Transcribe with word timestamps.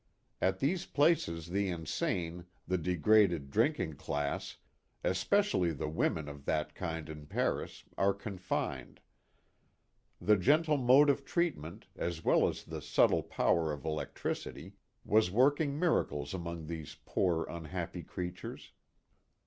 At 0.41 0.57
these 0.57 0.87
places 0.87 1.49
the 1.49 1.69
insane, 1.69 2.47
the 2.67 2.79
degraded 2.79 3.51
drinking 3.51 3.97
class, 3.97 4.57
especially 5.03 5.73
the 5.73 5.87
women 5.89 6.27
of 6.27 6.45
that 6.45 6.73
kind 6.73 7.07
in 7.07 7.27
Paris 7.27 7.83
are 7.99 8.11
confined. 8.15 8.99
The 10.19 10.37
gentle 10.37 10.77
mode 10.77 11.11
of 11.11 11.23
treatment, 11.23 11.85
THE 11.93 12.05
GOOD 12.05 12.13
SAMARITAN. 12.15 12.23
179 12.41 12.41
as 12.41 12.41
well 12.41 12.49
as 12.49 12.63
the 12.83 12.87
subtle 12.91 13.21
power 13.21 13.71
of 13.71 13.85
electricity, 13.85 14.73
was 15.05 15.29
working 15.29 15.77
miracles 15.79 16.33
among 16.33 16.65
these 16.65 16.97
poor 17.05 17.45
unhappy 17.47 18.01
creatures. 18.01 18.71